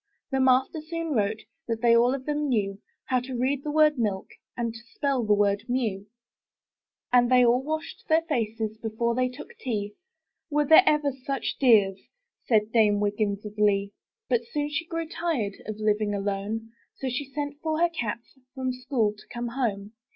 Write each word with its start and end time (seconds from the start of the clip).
The 0.31 0.39
master 0.39 0.81
soon 0.81 1.09
wrote 1.13 1.43
That 1.67 1.83
they 1.83 1.95
all 1.95 2.15
of 2.15 2.25
them 2.25 2.49
knew. 2.49 2.81
How 3.05 3.19
to 3.19 3.37
read 3.37 3.63
the 3.63 3.69
word 3.69 3.99
milk'' 3.99 4.33
And 4.57 4.73
to 4.73 4.79
spell 4.95 5.23
the 5.23 5.35
word 5.35 5.65
'*mew.*' 5.69 6.05
19 6.05 6.05
MY 6.05 6.05
BOOK 6.05 6.09
HOUSE 7.19 7.21
And 7.21 7.31
they 7.31 7.45
all 7.45 7.61
washed 7.61 8.03
their 8.09 8.21
faces 8.23 8.77
Before 8.79 9.13
they 9.13 9.29
took 9.29 9.53
tea: 9.59 9.93
"Were 10.49 10.65
there 10.65 10.81
ever 10.87 11.11
such 11.11 11.57
dears!*' 11.59 12.01
Said 12.47 12.71
Dame 12.71 12.99
Wiggins 12.99 13.45
of 13.45 13.55
Lee. 13.59 13.91
But 14.27 14.41
soon 14.45 14.69
she 14.71 14.87
grew 14.87 15.07
tired 15.07 15.57
Of 15.67 15.75
Hving 15.75 16.17
alone; 16.17 16.71
So 16.95 17.07
she 17.07 17.25
sent 17.31 17.59
for 17.61 17.79
her 17.79 17.89
cats 17.89 18.39
From 18.55 18.73
school 18.73 19.13
to 19.15 19.27
come 19.27 19.49
home. 19.49 19.91